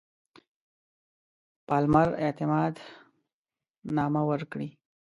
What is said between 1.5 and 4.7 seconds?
پالمر اعتماد نامه ورکړي.